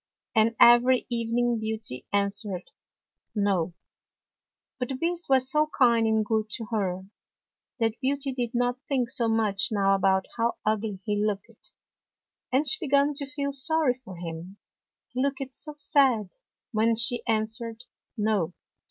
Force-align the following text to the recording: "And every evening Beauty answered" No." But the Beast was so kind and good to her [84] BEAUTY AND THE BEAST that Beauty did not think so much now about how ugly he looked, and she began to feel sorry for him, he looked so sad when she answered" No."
"And 0.35 0.55
every 0.59 1.05
evening 1.11 1.59
Beauty 1.59 2.07
answered" 2.11 2.71
No." 3.49 3.75
But 4.79 4.89
the 4.89 4.95
Beast 4.95 5.29
was 5.29 5.51
so 5.51 5.69
kind 5.77 6.07
and 6.07 6.25
good 6.25 6.49
to 6.57 6.65
her 6.71 6.93
[84] 6.93 6.93
BEAUTY 6.97 6.97
AND 6.97 7.05
THE 7.11 7.85
BEAST 7.85 7.93
that 7.93 8.01
Beauty 8.01 8.31
did 8.47 8.55
not 8.55 8.79
think 8.89 9.09
so 9.11 9.27
much 9.27 9.67
now 9.71 9.93
about 9.93 10.25
how 10.37 10.55
ugly 10.65 11.01
he 11.05 11.23
looked, 11.23 11.69
and 12.51 12.67
she 12.67 12.83
began 12.83 13.13
to 13.13 13.27
feel 13.27 13.51
sorry 13.51 14.01
for 14.03 14.15
him, 14.17 14.57
he 15.09 15.21
looked 15.21 15.53
so 15.53 15.75
sad 15.77 16.31
when 16.71 16.95
she 16.95 17.21
answered" 17.27 17.83
No." 18.17 18.55